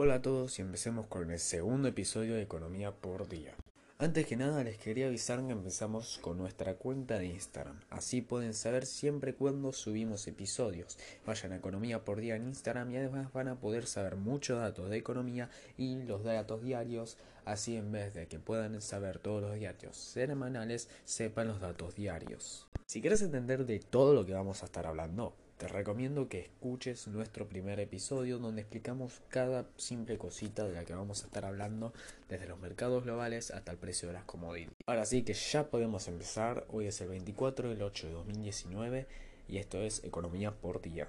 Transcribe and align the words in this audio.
Hola 0.00 0.14
a 0.14 0.22
todos 0.22 0.60
y 0.60 0.62
empecemos 0.62 1.08
con 1.08 1.28
el 1.32 1.40
segundo 1.40 1.88
episodio 1.88 2.36
de 2.36 2.42
Economía 2.42 2.92
por 2.92 3.28
Día. 3.28 3.56
Antes 3.98 4.26
que 4.26 4.36
nada 4.36 4.62
les 4.62 4.78
quería 4.78 5.08
avisar 5.08 5.44
que 5.44 5.50
empezamos 5.50 6.20
con 6.22 6.38
nuestra 6.38 6.74
cuenta 6.74 7.18
de 7.18 7.26
Instagram. 7.26 7.80
Así 7.90 8.20
pueden 8.20 8.54
saber 8.54 8.86
siempre 8.86 9.34
cuando 9.34 9.72
subimos 9.72 10.28
episodios. 10.28 10.96
Vayan 11.26 11.50
a 11.50 11.56
Economía 11.56 12.04
por 12.04 12.20
Día 12.20 12.36
en 12.36 12.46
Instagram 12.46 12.92
y 12.92 12.96
además 12.98 13.32
van 13.32 13.48
a 13.48 13.58
poder 13.58 13.88
saber 13.88 14.14
muchos 14.14 14.60
datos 14.60 14.88
de 14.88 14.98
economía 14.98 15.50
y 15.76 16.00
los 16.04 16.22
datos 16.22 16.62
diarios. 16.62 17.18
Así 17.44 17.74
en 17.74 17.90
vez 17.90 18.14
de 18.14 18.28
que 18.28 18.38
puedan 18.38 18.80
saber 18.80 19.18
todos 19.18 19.42
los 19.42 19.56
diarios 19.56 19.96
semanales, 19.96 20.88
sepan 21.06 21.48
los 21.48 21.60
datos 21.60 21.96
diarios. 21.96 22.68
Si 22.86 23.00
quieres 23.00 23.20
entender 23.22 23.66
de 23.66 23.80
todo 23.80 24.14
lo 24.14 24.24
que 24.24 24.32
vamos 24.32 24.62
a 24.62 24.66
estar 24.66 24.86
hablando, 24.86 25.34
te 25.58 25.66
recomiendo 25.66 26.28
que 26.28 26.38
escuches 26.38 27.08
nuestro 27.08 27.48
primer 27.48 27.80
episodio 27.80 28.38
donde 28.38 28.62
explicamos 28.62 29.20
cada 29.28 29.66
simple 29.76 30.16
cosita 30.16 30.64
de 30.64 30.72
la 30.72 30.84
que 30.84 30.94
vamos 30.94 31.22
a 31.22 31.26
estar 31.26 31.44
hablando 31.44 31.92
desde 32.28 32.46
los 32.46 32.60
mercados 32.60 33.02
globales 33.02 33.50
hasta 33.50 33.72
el 33.72 33.78
precio 33.78 34.06
de 34.06 34.14
las 34.14 34.24
commodities. 34.24 34.70
Ahora 34.86 35.04
sí 35.04 35.24
que 35.24 35.34
ya 35.34 35.68
podemos 35.68 36.06
empezar, 36.06 36.64
hoy 36.70 36.86
es 36.86 37.00
el 37.00 37.08
24 37.08 37.70
del 37.70 37.82
8 37.82 38.06
de 38.06 38.12
2019 38.12 39.06
y 39.48 39.58
esto 39.58 39.78
es 39.78 40.04
Economía 40.04 40.52
por 40.52 40.80
Día. 40.80 41.08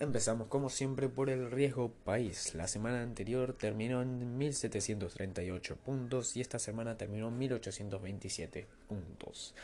Empezamos 0.00 0.48
como 0.48 0.70
siempre 0.70 1.08
por 1.08 1.30
el 1.30 1.50
riesgo 1.50 1.92
país. 2.04 2.54
La 2.56 2.66
semana 2.66 3.02
anterior 3.02 3.52
terminó 3.52 4.02
en 4.02 4.36
1738 4.38 5.76
puntos 5.76 6.36
y 6.36 6.40
esta 6.40 6.58
semana 6.58 6.96
terminó 6.96 7.28
en 7.28 7.38
1827 7.38 8.66
puntos. 8.88 9.54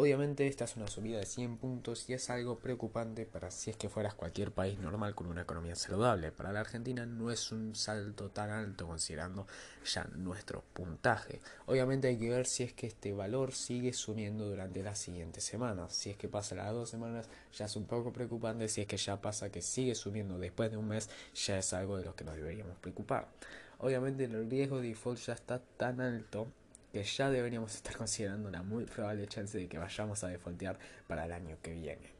Obviamente 0.00 0.46
esta 0.46 0.64
es 0.64 0.76
una 0.76 0.86
subida 0.86 1.18
de 1.18 1.26
100 1.26 1.58
puntos 1.58 2.08
y 2.08 2.14
es 2.14 2.30
algo 2.30 2.58
preocupante 2.58 3.26
para 3.26 3.50
si 3.50 3.68
es 3.68 3.76
que 3.76 3.90
fueras 3.90 4.14
cualquier 4.14 4.50
país 4.50 4.78
normal 4.78 5.14
con 5.14 5.26
una 5.26 5.42
economía 5.42 5.76
saludable. 5.76 6.32
Para 6.32 6.54
la 6.54 6.60
Argentina 6.60 7.04
no 7.04 7.30
es 7.30 7.52
un 7.52 7.74
salto 7.74 8.30
tan 8.30 8.48
alto 8.48 8.86
considerando 8.86 9.46
ya 9.84 10.04
nuestro 10.16 10.64
puntaje. 10.72 11.42
Obviamente 11.66 12.08
hay 12.08 12.16
que 12.16 12.30
ver 12.30 12.46
si 12.46 12.62
es 12.62 12.72
que 12.72 12.86
este 12.86 13.12
valor 13.12 13.52
sigue 13.52 13.92
subiendo 13.92 14.48
durante 14.48 14.82
las 14.82 14.98
siguientes 14.98 15.44
semanas. 15.44 15.92
Si 15.92 16.08
es 16.08 16.16
que 16.16 16.28
pasa 16.28 16.54
las 16.54 16.72
dos 16.72 16.88
semanas 16.88 17.28
ya 17.52 17.66
es 17.66 17.76
un 17.76 17.84
poco 17.84 18.10
preocupante. 18.10 18.68
Si 18.68 18.80
es 18.80 18.86
que 18.86 18.96
ya 18.96 19.20
pasa 19.20 19.52
que 19.52 19.60
sigue 19.60 19.94
subiendo 19.94 20.38
después 20.38 20.70
de 20.70 20.78
un 20.78 20.88
mes 20.88 21.10
ya 21.34 21.58
es 21.58 21.74
algo 21.74 21.98
de 21.98 22.06
lo 22.06 22.16
que 22.16 22.24
nos 22.24 22.36
deberíamos 22.36 22.78
preocupar. 22.78 23.28
Obviamente 23.76 24.24
el 24.24 24.48
riesgo 24.48 24.80
de 24.80 24.88
default 24.88 25.18
ya 25.18 25.34
está 25.34 25.60
tan 25.76 26.00
alto 26.00 26.46
que 26.92 27.02
ya 27.02 27.30
deberíamos 27.30 27.74
estar 27.74 27.96
considerando 27.96 28.48
una 28.48 28.62
muy 28.62 28.84
probable 28.84 29.26
chance 29.26 29.56
de 29.56 29.68
que 29.68 29.78
vayamos 29.78 30.24
a 30.24 30.28
defaultear 30.28 30.78
para 31.06 31.24
el 31.26 31.32
año 31.32 31.56
que 31.62 31.72
viene. 31.72 32.10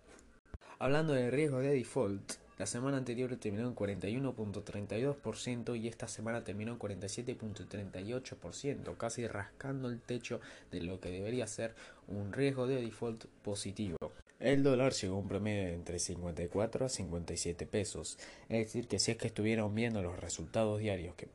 Hablando 0.78 1.12
del 1.12 1.32
riesgo 1.32 1.58
de 1.58 1.74
default, 1.74 2.39
la 2.60 2.66
semana 2.66 2.98
anterior 2.98 3.34
terminó 3.38 3.66
en 3.68 3.74
41.32% 3.74 5.80
y 5.80 5.88
esta 5.88 6.06
semana 6.08 6.44
terminó 6.44 6.72
en 6.72 6.78
47.38%, 6.78 8.98
casi 8.98 9.26
rascando 9.26 9.88
el 9.88 9.98
techo 9.98 10.42
de 10.70 10.82
lo 10.82 11.00
que 11.00 11.10
debería 11.10 11.46
ser 11.46 11.74
un 12.06 12.34
riesgo 12.34 12.66
de 12.66 12.82
default 12.82 13.24
positivo. 13.42 13.96
El 14.38 14.62
dólar 14.62 14.92
llegó 14.92 15.16
a 15.16 15.20
un 15.20 15.28
promedio 15.28 15.68
entre 15.68 15.98
54 15.98 16.84
a 16.84 16.90
57 16.90 17.64
pesos, 17.64 18.18
es 18.50 18.66
decir, 18.66 18.88
que 18.88 18.98
si 18.98 19.12
es 19.12 19.16
que 19.16 19.28
estuvieron 19.28 19.74
viendo 19.74 20.02
los 20.02 20.20
resultados 20.20 20.80
diarios 20.80 21.14
que, 21.14 21.30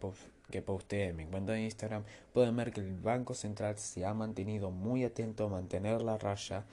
que 0.52 0.62
posteé 0.62 1.08
en 1.08 1.16
mi 1.16 1.26
cuenta 1.26 1.54
de 1.54 1.64
Instagram, 1.64 2.04
pueden 2.34 2.56
ver 2.56 2.72
que 2.72 2.82
el 2.82 2.94
Banco 2.94 3.34
Central 3.34 3.80
se 3.80 4.06
ha 4.06 4.14
mantenido 4.14 4.70
muy 4.70 5.04
atento 5.04 5.46
a 5.46 5.50
mantener 5.50 6.04
la 6.04 6.20
raya 6.20 6.66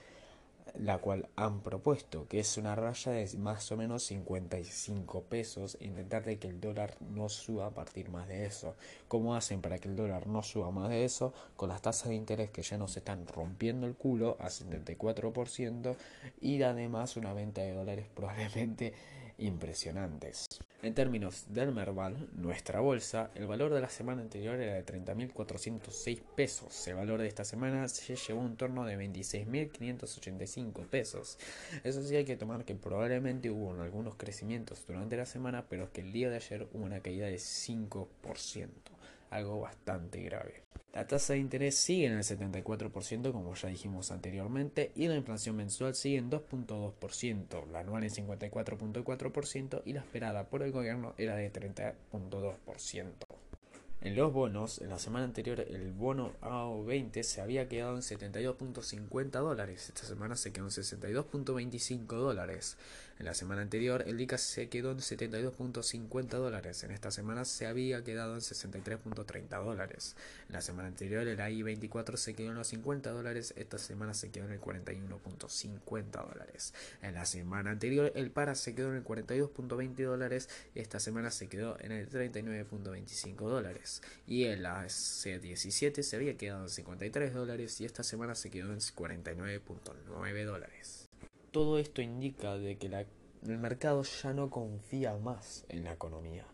la 0.79 0.99
cual 0.99 1.29
han 1.37 1.61
propuesto, 1.61 2.27
que 2.29 2.41
es 2.41 2.57
una 2.57 2.75
raya 2.75 3.13
de 3.13 3.29
más 3.39 3.71
o 3.73 3.77
menos 3.77 4.05
55 4.05 5.23
pesos, 5.25 5.77
intentar 5.81 6.25
de 6.25 6.39
que 6.39 6.49
el 6.49 6.61
dólar 6.61 6.97
no 7.01 7.29
suba 7.29 7.67
a 7.67 7.71
partir 7.71 8.11
más 8.11 8.29
de 8.29 8.47
eso. 8.47 8.75
¿Cómo 9.09 9.35
hacen 9.35 9.61
para 9.61 9.79
que 9.79 9.89
el 9.89 9.97
dólar 9.97 10.27
no 10.27 10.43
suba 10.43 10.71
más 10.71 10.89
de 10.89 11.05
eso? 11.05 11.33
Con 11.57 11.69
las 11.69 11.83
tasas 11.83 12.09
de 12.09 12.15
interés 12.15 12.51
que 12.51 12.63
ya 12.63 12.79
nos 12.79 12.97
están 12.97 13.27
rompiendo 13.27 13.87
el 13.87 13.95
culo 13.95 14.37
a 14.41 14.49
74% 14.49 15.97
y 16.41 16.63
además 16.63 17.17
una 17.17 17.33
venta 17.33 17.63
de 17.63 17.73
dólares 17.73 18.07
probablemente 18.15 18.95
impresionantes. 19.39 20.61
En 20.83 20.95
términos 20.95 21.45
del 21.49 21.71
Merval, 21.73 22.29
nuestra 22.35 22.81
bolsa, 22.81 23.31
el 23.37 23.47
valor 23.47 23.73
de 23.73 23.81
la 23.81 23.89
semana 23.89 24.23
anterior 24.23 24.61
era 24.61 24.75
de 24.75 24.85
30.406 24.85 26.21
pesos. 26.35 26.89
El 26.89 26.97
valor 26.97 27.21
de 27.21 27.29
esta 27.29 27.45
semana 27.45 27.87
se 27.87 28.17
llevó 28.17 28.41
un 28.41 28.57
torno 28.57 28.85
de 28.85 28.99
26.585 28.99 30.87
pesos. 30.87 31.39
Eso 31.85 32.03
sí 32.03 32.17
hay 32.17 32.25
que 32.25 32.37
tomar 32.37 32.65
que 32.65 32.75
probablemente 32.75 33.49
hubo 33.51 33.81
algunos 33.81 34.17
crecimientos 34.17 34.85
durante 34.87 35.17
la 35.17 35.27
semana, 35.27 35.67
pero 35.69 35.93
que 35.93 36.01
el 36.01 36.13
día 36.13 36.31
de 36.31 36.37
ayer 36.37 36.67
hubo 36.73 36.85
una 36.85 37.01
caída 37.01 37.27
de 37.27 37.37
5%, 37.37 38.09
algo 39.33 39.61
bastante 39.61 40.23
grave. 40.23 40.63
La 40.93 41.07
tasa 41.07 41.33
de 41.33 41.39
interés 41.39 41.75
sigue 41.75 42.07
en 42.07 42.13
el 42.13 42.23
74%, 42.23 43.33
como 43.33 43.55
ya 43.55 43.69
dijimos 43.69 44.13
anteriormente, 44.13 44.93
y 44.95 45.09
la 45.09 45.17
inflación 45.17 45.57
mensual 45.57 45.95
sigue 45.95 46.19
en 46.19 46.31
2.2%, 46.31 47.67
la 47.71 47.81
anual 47.81 48.05
en 48.05 48.11
54.4% 48.11 49.83
y 49.87 49.95
la 49.95 50.01
esperada 50.01 50.51
por 50.51 50.63
el 50.63 50.71
gobierno 50.71 51.15
era 51.17 51.35
de 51.37 51.51
30.2%. 51.51 53.13
En 54.05 54.17
los 54.17 54.33
bonos, 54.33 54.81
en 54.81 54.89
la 54.89 54.99
semana 54.99 55.25
anterior 55.25 55.61
el 55.61 55.93
bono 55.93 56.33
AO20 56.41 57.23
se 57.23 57.41
había 57.41 57.69
quedado 57.69 57.95
en 57.95 58.03
72.50 58.03 59.31
dólares. 59.31 59.91
Esta 59.91 60.05
semana 60.09 60.35
se 60.35 60.53
quedó 60.53 60.65
en 60.65 60.71
62.25 60.73 62.07
dólares. 62.07 62.77
En 63.21 63.27
la 63.27 63.35
semana 63.35 63.63
anterior 63.63 64.03
el 64.05 64.17
DICA 64.17 64.39
se 64.39 64.69
quedó 64.69 64.91
en 64.91 64.99
72.50 64.99 66.31
dólares. 66.31 66.83
En 66.83 66.91
esta 66.91 67.13
semana 67.13 67.45
se 67.45 67.69
había 67.69 68.03
quedado 68.03 68.35
en 68.35 68.41
63.30 68.41 69.65
dólares. 69.65 70.17
En 70.49 70.55
la 70.55 70.63
semana 70.63 70.89
anterior 70.89 71.29
el 71.29 71.39
AI24 71.39 72.17
se 72.17 72.35
quedó 72.35 72.51
en 72.51 72.57
los 72.57 72.67
50 72.67 73.09
dólares. 73.13 73.55
Esta 73.57 73.79
semana 73.79 74.15
se 74.15 74.33
quedó 74.33 74.47
en 74.47 74.53
el 74.55 74.61
41.50 74.61 76.11
dólares. 76.11 76.75
En 77.03 77.15
la 77.15 77.25
semana 77.25 77.71
anterior 77.71 78.11
el 78.17 78.33
PARA 78.33 78.57
se 78.57 78.75
quedó 78.75 78.89
en 78.89 78.97
el 78.97 79.05
42.20 79.05 80.05
dólares. 80.05 80.49
Esta 80.75 80.99
semana 80.99 81.31
se 81.31 81.49
quedó 81.49 81.79
en 81.79 81.93
el 81.93 82.11
39.25 82.11 83.37
dólares 83.49 83.92
y 84.27 84.45
el 84.45 84.65
C17 84.65 86.03
se 86.03 86.17
había 86.17 86.37
quedado 86.37 86.63
en 86.63 86.71
53 86.71 87.35
dólares 87.35 87.81
y 87.81 87.85
esta 87.85 88.03
semana 88.03 88.35
se 88.35 88.51
quedó 88.51 88.73
en 88.73 88.79
49.9 88.79 90.45
dólares. 90.45 91.09
Todo 91.51 91.79
esto 91.79 92.01
indica 92.01 92.57
de 92.57 92.79
que 92.79 92.87
el 92.87 93.59
mercado 93.59 94.03
ya 94.05 94.33
no 94.33 94.49
confía 94.49 95.17
más 95.19 95.65
en 95.69 95.85
la 95.85 95.93
economía. 95.93 96.47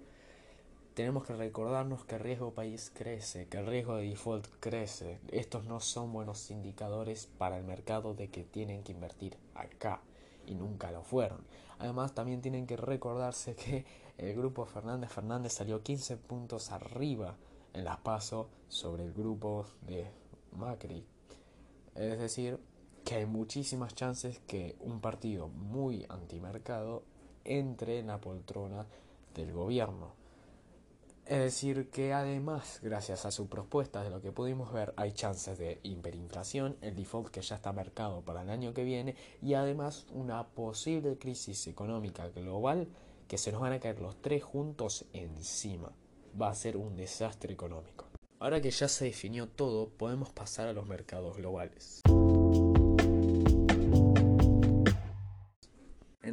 Tenemos 0.95 1.25
que 1.25 1.37
recordarnos 1.37 2.05
que 2.05 2.17
el 2.17 2.23
riesgo 2.23 2.55
país 2.55 2.91
crece, 2.93 3.47
que 3.47 3.59
el 3.59 3.67
riesgo 3.67 3.97
de 3.97 4.09
default 4.09 4.49
crece. 4.59 5.21
Estos 5.31 5.65
no 5.67 5.79
son 5.79 6.13
buenos 6.13 6.51
indicadores 6.51 7.29
para 7.39 7.57
el 7.57 7.63
mercado 7.63 8.15
de 8.15 8.29
que 8.31 8.43
tienen 8.43 8.83
que 8.83 8.93
invertir 8.93 9.37
acá 9.55 10.01
y 10.49 10.55
nunca 10.55 10.91
lo 10.91 11.03
fueron. 11.03 11.41
Además 11.79 12.15
también 12.15 12.41
tienen 12.41 12.67
que 12.67 12.77
recordarse 12.77 13.55
que 13.55 13.85
el 14.17 14.35
grupo 14.35 14.65
Fernández 14.65 15.11
Fernández 15.11 15.53
salió 15.53 15.83
15 15.83 16.17
puntos 16.17 16.73
arriba 16.73 17.37
en 17.73 17.85
las 17.85 17.99
PASO 17.99 18.49
sobre 18.69 19.05
el 19.05 19.13
grupo 19.13 19.67
de 19.83 20.11
Macri. 20.57 21.05
Es 21.95 22.19
decir, 22.19 22.59
que 23.05 23.17
hay 23.17 23.27
muchísimas 23.27 23.95
chances 23.95 24.41
que 24.47 24.77
un 24.81 25.01
partido 25.01 25.49
muy 25.49 26.05
antimercado 26.09 27.03
entre 27.45 28.01
en 28.01 28.09
la 28.09 28.21
poltrona 28.21 28.87
del 29.35 29.53
gobierno. 29.53 30.18
Es 31.29 31.41
decir, 31.41 31.91
que 31.91 32.15
además, 32.15 32.81
gracias 32.83 33.27
a 33.27 33.31
sus 33.31 33.49
propuestas 33.49 34.03
de 34.03 34.09
lo 34.09 34.23
que 34.23 34.33
pudimos 34.33 34.73
ver, 34.73 34.95
hay 34.97 35.13
chances 35.13 35.59
de 35.59 35.79
hiperinflación, 35.83 36.79
el 36.81 36.97
default 36.97 37.29
que 37.29 37.43
ya 37.43 37.57
está 37.57 37.71
marcado 37.71 38.23
para 38.23 38.41
el 38.41 38.49
año 38.49 38.73
que 38.73 38.83
viene 38.83 39.15
y 39.43 39.53
además 39.53 40.07
una 40.15 40.49
posible 40.49 41.19
crisis 41.19 41.67
económica 41.67 42.29
global 42.29 42.89
que 43.29 43.37
se 43.37 43.53
nos 43.53 43.61
van 43.61 43.75
a 43.75 43.79
caer 43.79 44.01
los 44.01 44.23
tres 44.23 44.43
juntos 44.43 45.05
encima. 45.13 45.93
Va 46.41 46.49
a 46.49 46.55
ser 46.55 46.79
un 46.79 46.97
desastre 46.97 47.53
económico. 47.53 48.07
Ahora 48.39 48.63
que 48.63 48.71
ya 48.71 48.89
se 48.89 49.05
definió 49.05 49.49
todo, 49.49 49.91
podemos 49.91 50.31
pasar 50.31 50.67
a 50.69 50.73
los 50.73 50.87
mercados 50.87 51.37
globales. 51.37 52.01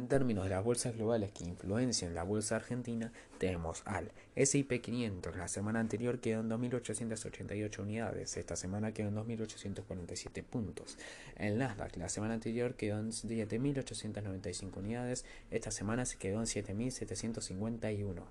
En 0.06 0.10
términos 0.10 0.44
de 0.44 0.50
las 0.50 0.62
bolsas 0.62 0.94
globales 0.94 1.32
que 1.32 1.42
influencian 1.42 2.14
la 2.14 2.22
bolsa 2.22 2.54
argentina, 2.54 3.12
tenemos 3.38 3.82
al 3.86 4.12
S&P 4.36 4.80
500, 4.80 5.36
la 5.36 5.48
semana 5.48 5.80
anterior 5.80 6.20
quedó 6.20 6.42
en 6.42 6.48
2.888 6.48 7.80
unidades, 7.80 8.36
esta 8.36 8.54
semana 8.54 8.92
quedó 8.92 9.08
en 9.08 9.16
2.847 9.16 10.44
puntos. 10.44 10.96
El 11.36 11.58
Nasdaq, 11.58 11.96
la 11.96 12.08
semana 12.08 12.34
anterior 12.34 12.76
quedó 12.76 13.00
en 13.00 13.10
7.895 13.10 14.76
unidades, 14.76 15.24
esta 15.50 15.72
semana 15.72 16.04
se 16.04 16.18
quedó 16.18 16.38
en 16.38 16.46
7.751. 16.46 18.22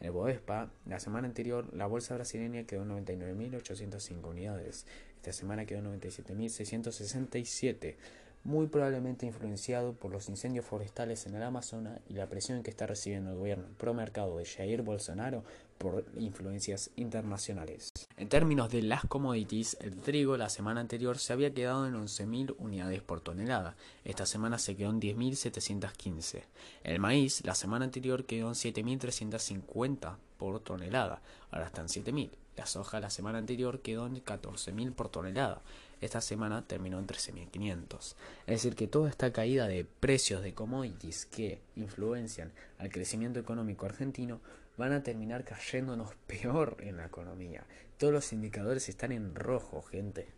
El 0.00 0.10
Bovespa, 0.10 0.72
la 0.84 0.98
semana 0.98 1.28
anterior, 1.28 1.72
la 1.72 1.86
bolsa 1.86 2.16
brasileña 2.16 2.64
quedó 2.64 2.82
en 2.82 3.06
99.805 3.06 4.28
unidades, 4.28 4.84
esta 5.14 5.32
semana 5.32 5.64
quedó 5.64 5.78
en 5.78 6.00
97.667. 6.00 7.94
muy 8.44 8.66
probablemente 8.68 9.26
influenciado 9.26 9.92
por 9.92 10.10
los 10.10 10.28
incendios 10.28 10.64
forestales 10.64 11.26
en 11.26 11.34
el 11.34 11.42
Amazonas 11.42 12.00
y 12.08 12.14
la 12.14 12.28
presión 12.28 12.62
que 12.62 12.70
está 12.70 12.86
recibiendo 12.86 13.30
el 13.30 13.36
gobierno 13.36 13.66
pro 13.76 13.94
mercado 13.94 14.38
de 14.38 14.46
Jair 14.46 14.82
Bolsonaro 14.82 15.44
por 15.78 16.04
influencias 16.18 16.90
internacionales. 16.96 17.90
En 18.16 18.28
términos 18.28 18.70
de 18.70 18.82
las 18.82 19.04
commodities, 19.04 19.76
el 19.80 19.96
trigo 19.96 20.36
la 20.36 20.50
semana 20.50 20.80
anterior 20.80 21.18
se 21.18 21.32
había 21.32 21.54
quedado 21.54 21.86
en 21.86 21.94
11.000 21.94 22.54
unidades 22.58 23.02
por 23.02 23.20
tonelada, 23.20 23.76
esta 24.04 24.26
semana 24.26 24.58
se 24.58 24.76
quedó 24.76 24.90
en 24.90 25.00
10.715. 25.00 26.42
El 26.84 27.00
maíz 27.00 27.44
la 27.44 27.54
semana 27.54 27.84
anterior 27.86 28.24
quedó 28.24 28.48
en 28.48 28.54
7.350 28.54 30.16
por 30.36 30.60
tonelada, 30.60 31.22
ahora 31.50 31.66
está 31.66 31.80
en 31.80 31.88
7.000. 31.88 32.30
La 32.60 32.66
soja 32.66 33.00
la 33.00 33.08
semana 33.08 33.38
anterior 33.38 33.80
quedó 33.80 34.06
en 34.06 34.22
14.000 34.22 34.92
por 34.92 35.08
tonelada, 35.08 35.62
esta 36.02 36.20
semana 36.20 36.66
terminó 36.66 36.98
en 36.98 37.06
13.500. 37.06 38.16
Es 38.46 38.46
decir, 38.46 38.76
que 38.76 38.86
toda 38.86 39.08
esta 39.08 39.32
caída 39.32 39.66
de 39.66 39.86
precios 39.86 40.42
de 40.42 40.52
commodities 40.52 41.24
que 41.24 41.62
influencian 41.74 42.52
al 42.76 42.90
crecimiento 42.90 43.40
económico 43.40 43.86
argentino 43.86 44.42
van 44.76 44.92
a 44.92 45.02
terminar 45.02 45.42
cayéndonos 45.42 46.10
peor 46.26 46.76
en 46.80 46.98
la 46.98 47.06
economía. 47.06 47.64
Todos 47.96 48.12
los 48.12 48.30
indicadores 48.34 48.90
están 48.90 49.12
en 49.12 49.34
rojo, 49.34 49.80
gente. 49.80 50.28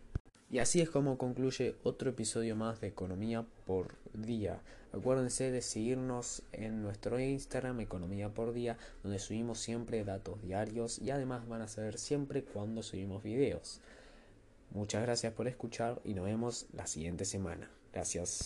Y 0.53 0.59
así 0.59 0.81
es 0.81 0.89
como 0.91 1.17
concluye 1.17 1.73
otro 1.81 2.11
episodio 2.11 2.55
más 2.55 2.79
de 2.79 2.85
Economía 2.85 3.43
por 3.65 3.95
Día. 4.13 4.61
Acuérdense 4.91 5.49
de 5.49 5.63
seguirnos 5.63 6.43
en 6.51 6.83
nuestro 6.83 7.19
Instagram 7.19 7.79
Economía 7.79 8.29
por 8.29 8.53
Día, 8.53 8.77
donde 9.01 9.17
subimos 9.17 9.57
siempre 9.57 10.03
datos 10.03 10.39
diarios 10.43 10.99
y 10.99 11.09
además 11.09 11.47
van 11.47 11.63
a 11.63 11.67
saber 11.67 11.97
siempre 11.97 12.43
cuando 12.43 12.83
subimos 12.83 13.23
videos. 13.23 13.81
Muchas 14.69 15.01
gracias 15.01 15.33
por 15.33 15.47
escuchar 15.47 15.99
y 16.03 16.13
nos 16.13 16.25
vemos 16.25 16.67
la 16.71 16.85
siguiente 16.85 17.25
semana. 17.25 17.71
Gracias. 17.91 18.41